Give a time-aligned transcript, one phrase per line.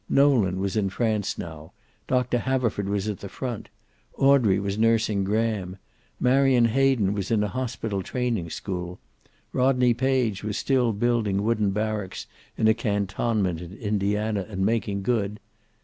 [0.09, 1.73] Nolan was in France now.
[2.07, 3.69] Doctor Haverford was at the front.
[4.17, 5.77] Audrey was nursing Graham.
[6.19, 8.97] Marion Hayden was in a hospital training School.
[9.53, 12.25] Rodney Page was still building wooden barracks
[12.57, 15.39] in a cantonment in Indiana, and was making good.